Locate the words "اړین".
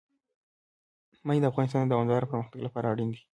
2.91-3.09